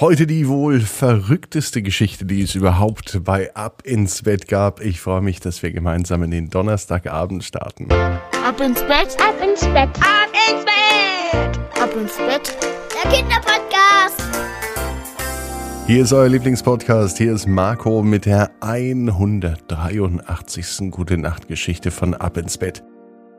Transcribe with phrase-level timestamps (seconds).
[0.00, 4.80] Heute die wohl verrückteste Geschichte, die es überhaupt bei Ab ins Bett gab.
[4.80, 7.86] Ich freue mich, dass wir gemeinsam in den Donnerstagabend starten.
[7.92, 12.56] Ab ins Bett, ab ins Bett, ab ins Bett, ab ins Bett.
[12.92, 14.20] Der Kinderpodcast.
[15.86, 17.16] Hier ist euer Lieblingspodcast.
[17.16, 20.90] Hier ist Marco mit der 183.
[20.90, 22.82] Gute Nacht Geschichte von Ab ins Bett.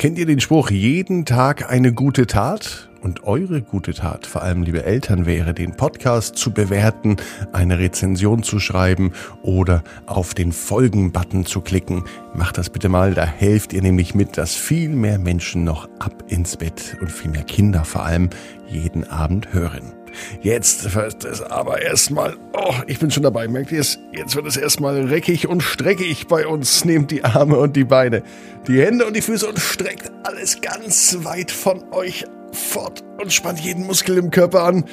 [0.00, 2.89] Kennt ihr den Spruch, jeden Tag eine gute Tat?
[3.02, 7.16] Und eure gute Tat, vor allem liebe Eltern, wäre, den Podcast zu bewerten,
[7.52, 12.04] eine Rezension zu schreiben oder auf den Folgen-Button zu klicken.
[12.34, 16.24] Macht das bitte mal, da helft ihr nämlich mit, dass viel mehr Menschen noch ab
[16.28, 18.28] ins Bett und viel mehr Kinder vor allem
[18.68, 19.94] jeden Abend hören.
[20.42, 23.98] Jetzt wird es aber erstmal, oh, ich bin schon dabei, merkt ihr es?
[24.12, 26.84] Jetzt wird es erstmal reckig und streckig bei uns.
[26.84, 28.22] Nehmt die Arme und die Beine,
[28.66, 33.60] die Hände und die Füße und streckt alles ganz weit von euch fort und spannt
[33.60, 34.84] jeden Muskel im Körper an.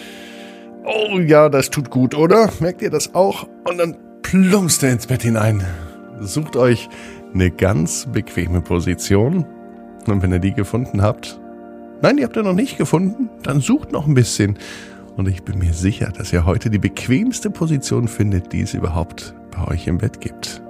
[0.85, 2.49] Oh ja, das tut gut, oder?
[2.59, 3.47] Merkt ihr das auch?
[3.69, 5.63] Und dann plumpst ihr ins Bett hinein.
[6.19, 6.89] Sucht euch
[7.33, 9.45] eine ganz bequeme Position.
[10.07, 11.39] Und wenn ihr die gefunden habt,
[12.01, 14.57] nein, die habt ihr noch nicht gefunden, dann sucht noch ein bisschen.
[15.17, 19.33] Und ich bin mir sicher, dass ihr heute die bequemste Position findet, die es überhaupt
[19.51, 20.61] bei euch im Bett gibt.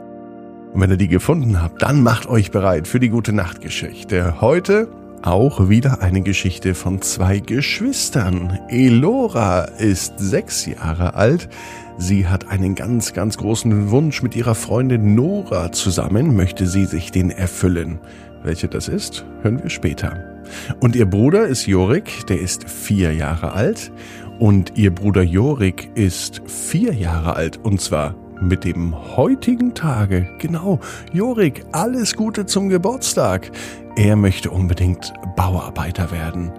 [0.74, 4.42] Und wenn ihr die gefunden habt, dann macht euch bereit für die gute Nachtgeschichte.
[4.42, 4.88] Heute
[5.24, 8.60] auch wieder eine Geschichte von zwei Geschwistern.
[8.70, 11.50] Elora ist sechs Jahre alt.
[11.98, 17.12] Sie hat einen ganz, ganz großen Wunsch mit ihrer Freundin Nora zusammen, möchte sie sich
[17.12, 18.00] den erfüllen.
[18.44, 20.44] Welche das ist, hören wir später.
[20.80, 23.92] Und ihr Bruder ist Jorik, der ist vier Jahre alt.
[24.40, 27.58] Und ihr Bruder Jorik ist vier Jahre alt.
[27.64, 30.30] Und zwar mit dem heutigen Tage.
[30.38, 30.80] Genau,
[31.12, 33.52] Jorik, alles Gute zum Geburtstag.
[33.98, 36.52] Er möchte unbedingt Bauarbeiter werden.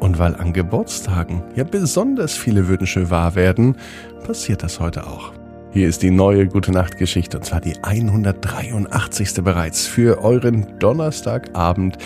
[0.00, 3.78] Und weil an Geburtstagen ja besonders viele Wünsche wahr werden,
[4.26, 5.32] passiert das heute auch.
[5.72, 9.42] Hier ist die neue Gute Nacht Geschichte und zwar die 183.
[9.42, 11.96] bereits für euren Donnerstagabend,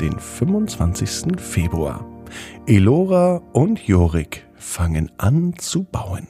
[0.00, 1.38] den 25.
[1.38, 2.02] Februar.
[2.66, 6.26] Elora und Jorik fangen an zu bauen.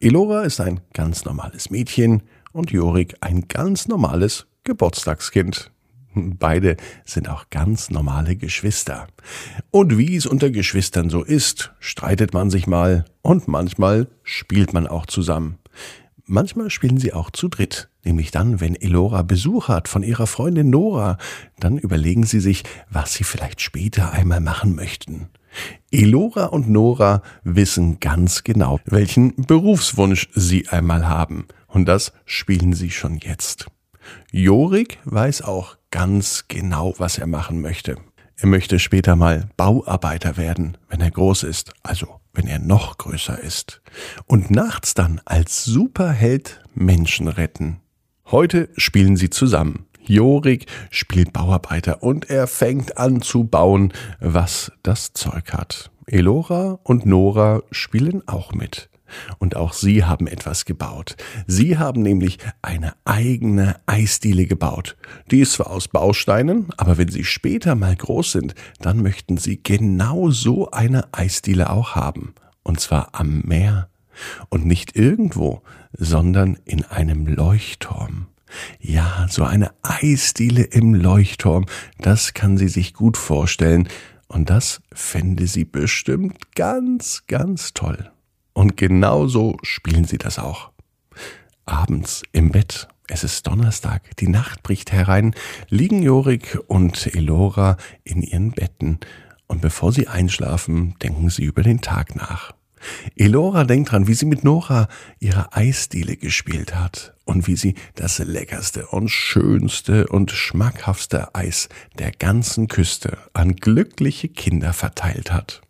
[0.00, 5.70] Elora ist ein ganz normales Mädchen und Jorik ein ganz normales Geburtstagskind.
[6.14, 9.06] Beide sind auch ganz normale Geschwister.
[9.70, 14.86] Und wie es unter Geschwistern so ist, streitet man sich mal und manchmal spielt man
[14.86, 15.58] auch zusammen.
[16.26, 20.70] Manchmal spielen sie auch zu dritt, nämlich dann, wenn Elora Besuch hat von ihrer Freundin
[20.70, 21.18] Nora,
[21.58, 25.28] dann überlegen sie sich, was sie vielleicht später einmal machen möchten.
[25.90, 32.90] Elora und Nora wissen ganz genau, welchen Berufswunsch sie einmal haben, und das spielen sie
[32.90, 33.66] schon jetzt.
[34.30, 37.96] Jorik weiß auch ganz genau, was er machen möchte.
[38.36, 43.38] Er möchte später mal Bauarbeiter werden, wenn er groß ist, also wenn er noch größer
[43.38, 43.82] ist.
[44.26, 47.80] Und nachts dann als Superheld Menschen retten.
[48.30, 49.86] Heute spielen sie zusammen.
[50.02, 55.90] Jorik spielt Bauarbeiter und er fängt an zu bauen, was das Zeug hat.
[56.06, 58.88] Elora und Nora spielen auch mit.
[59.38, 61.16] Und auch sie haben etwas gebaut.
[61.46, 64.96] Sie haben nämlich eine eigene Eisdiele gebaut.
[65.30, 69.62] Die ist zwar aus Bausteinen, aber wenn sie später mal groß sind, dann möchten sie
[69.62, 72.34] genau so eine Eisdiele auch haben.
[72.62, 73.88] Und zwar am Meer.
[74.48, 75.62] Und nicht irgendwo,
[75.96, 78.26] sondern in einem Leuchtturm.
[78.80, 81.66] Ja, so eine Eisdiele im Leuchtturm,
[81.98, 83.88] das kann sie sich gut vorstellen.
[84.28, 88.10] Und das fände sie bestimmt ganz, ganz toll.
[88.60, 90.70] Und genau so spielen sie das auch.
[91.64, 95.34] Abends im Bett, es ist Donnerstag, die Nacht bricht herein,
[95.70, 99.00] liegen Jorik und Elora in ihren Betten,
[99.46, 102.52] und bevor sie einschlafen, denken sie über den Tag nach.
[103.16, 104.88] Elora denkt dran, wie sie mit Nora
[105.20, 112.10] ihre Eisdiele gespielt hat und wie sie das leckerste und schönste und schmackhaftste Eis der
[112.10, 115.62] ganzen Küste an glückliche Kinder verteilt hat.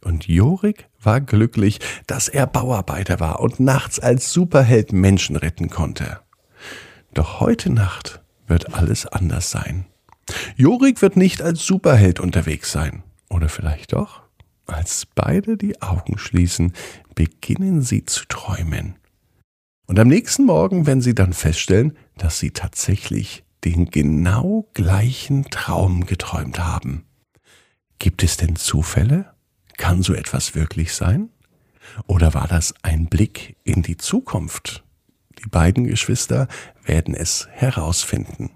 [0.00, 6.20] Und Jorik war glücklich, dass er Bauarbeiter war und nachts als Superheld Menschen retten konnte.
[7.12, 9.86] Doch heute Nacht wird alles anders sein.
[10.56, 13.02] Jorik wird nicht als Superheld unterwegs sein.
[13.30, 14.22] Oder vielleicht doch?
[14.66, 16.72] Als beide die Augen schließen,
[17.14, 18.96] beginnen sie zu träumen.
[19.86, 26.06] Und am nächsten Morgen werden sie dann feststellen, dass sie tatsächlich den genau gleichen Traum
[26.06, 27.04] geträumt haben.
[27.98, 29.33] Gibt es denn Zufälle?
[29.76, 31.30] Kann so etwas wirklich sein?
[32.06, 34.84] Oder war das ein Blick in die Zukunft?
[35.42, 36.48] Die beiden Geschwister
[36.84, 38.50] werden es herausfinden.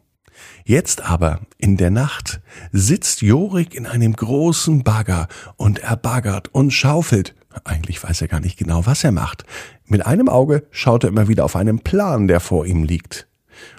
[0.64, 2.40] Jetzt aber, in der Nacht,
[2.72, 7.34] sitzt Jorik in einem großen Bagger und er baggert und schaufelt.
[7.64, 9.44] Eigentlich weiß er gar nicht genau, was er macht.
[9.86, 13.26] Mit einem Auge schaut er immer wieder auf einen Plan, der vor ihm liegt.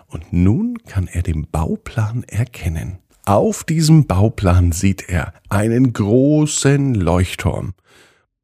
[0.07, 2.99] Und nun kann er den Bauplan erkennen.
[3.29, 7.75] Auf diesem Bauplan sieht er einen großen Leuchtturm.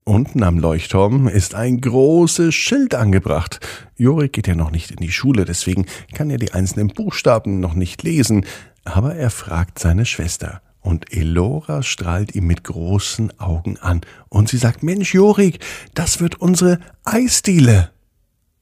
[0.03, 3.59] Unten am Leuchtturm ist ein großes Schild angebracht.
[3.97, 7.73] Jorik geht ja noch nicht in die Schule, deswegen kann er die einzelnen Buchstaben noch
[7.73, 8.45] nicht lesen,
[8.83, 10.61] aber er fragt seine Schwester.
[10.81, 14.01] Und Elora strahlt ihn mit großen Augen an.
[14.29, 15.65] Und sie sagt, Mensch, Jorik,
[15.95, 17.89] das wird unsere Eisdiele.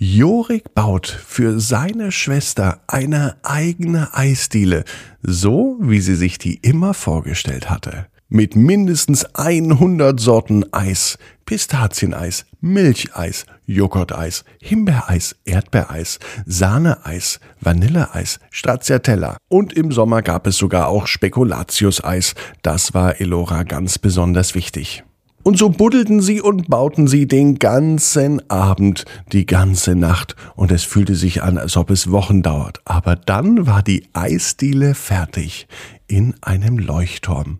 [0.05, 4.83] Jorik baut für seine Schwester eine eigene Eisdiele,
[5.21, 13.45] so wie sie sich die immer vorgestellt hatte mit mindestens 100 Sorten Eis, Pistazieneis, Milcheis,
[13.65, 22.35] Joghurteis, Himbeereis, Erdbeereis, Sahneeis, Vanilleeis, Stracciatella und im Sommer gab es sogar auch Spekulatiuseis.
[22.61, 25.03] Das war Elora ganz besonders wichtig.
[25.43, 29.03] Und so buddelten sie und bauten sie den ganzen Abend,
[29.33, 32.81] die ganze Nacht, und es fühlte sich an, als ob es Wochen dauert.
[32.85, 35.67] Aber dann war die Eisdiele fertig
[36.07, 37.59] in einem Leuchtturm.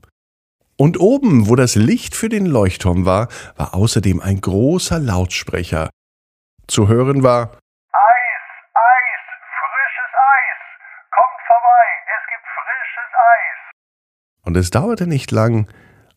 [0.78, 3.28] Und oben, wo das Licht für den Leuchtturm war,
[3.58, 5.90] war außerdem ein großer Lautsprecher.
[6.68, 9.24] Zu hören war Eis, Eis,
[9.60, 10.62] frisches Eis.
[11.12, 14.46] Kommt vorbei, es gibt frisches Eis.
[14.46, 15.68] Und es dauerte nicht lang,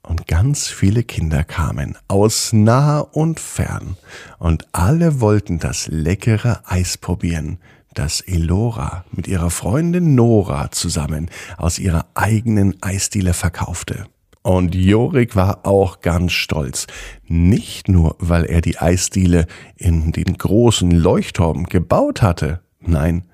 [0.07, 3.97] und ganz viele Kinder kamen, aus nah und fern,
[4.39, 7.59] und alle wollten das leckere Eis probieren,
[7.93, 14.07] das Elora mit ihrer Freundin Nora zusammen aus ihrer eigenen Eisdiele verkaufte.
[14.43, 16.87] Und Jorik war auch ganz stolz.
[17.27, 23.25] Nicht nur, weil er die Eisdiele in den großen Leuchtturm gebaut hatte, nein,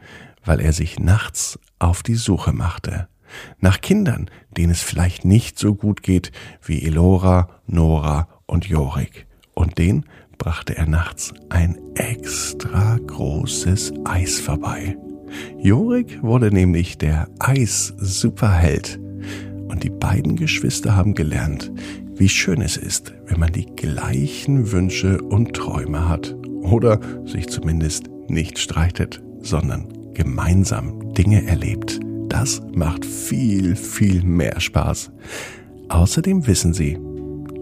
[0.42, 3.08] weil er sich nachts auf die Suche machte.
[3.60, 6.32] Nach Kindern, denen es vielleicht nicht so gut geht
[6.64, 9.26] wie Elora, Nora und Jorik.
[9.54, 10.04] Und den
[10.38, 14.96] brachte er nachts ein extra großes Eis vorbei.
[15.58, 18.98] Jorik wurde nämlich der Eis-Superheld.
[19.68, 21.72] Und die beiden Geschwister haben gelernt,
[22.16, 28.10] wie schön es ist, wenn man die gleichen Wünsche und Träume hat oder sich zumindest
[28.28, 32.00] nicht streitet, sondern gemeinsam Dinge erlebt.
[32.32, 35.10] Das macht viel, viel mehr Spaß.
[35.90, 36.98] Außerdem wissen sie,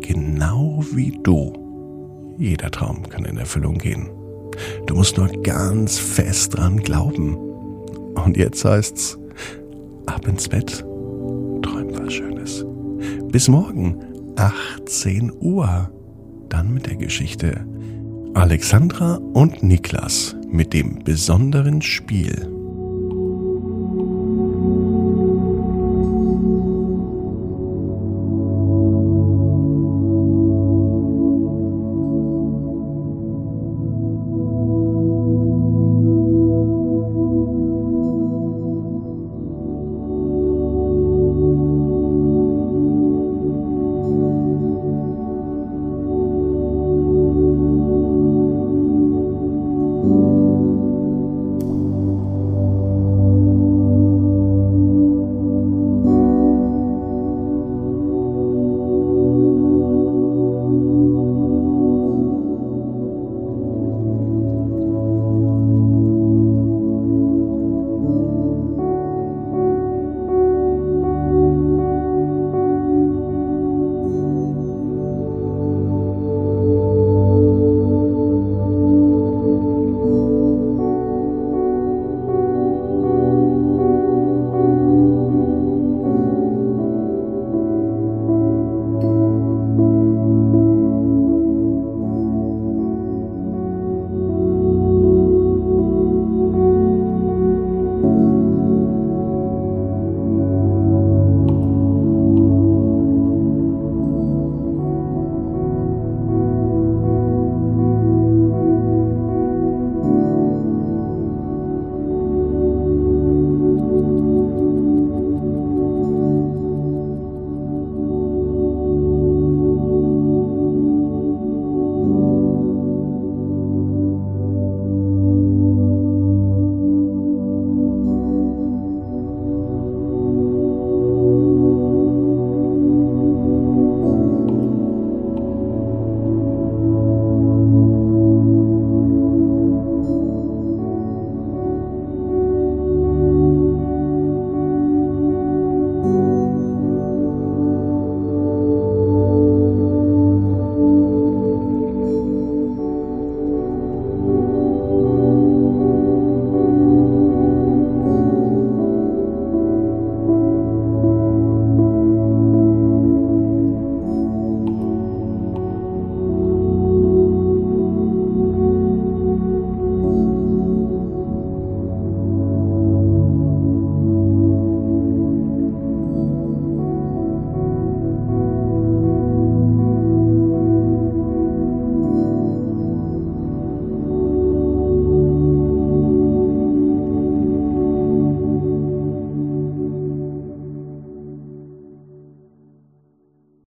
[0.01, 4.09] genau wie du, jeder Traum kann in Erfüllung gehen.
[4.87, 7.35] Du musst nur ganz fest dran glauben.
[8.15, 9.19] Und jetzt heißt's,
[10.07, 10.85] ab ins Bett
[12.09, 12.65] Schönes.
[13.31, 13.97] Bis morgen,
[14.37, 15.91] 18 Uhr.
[16.49, 17.67] Dann mit der Geschichte
[18.35, 22.60] Alexandra und Niklas mit dem besonderen Spiel.